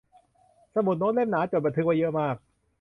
[0.73, 2.35] สมุดโน้ตเล่มหนา จดบันทึกไว้เยอะมาก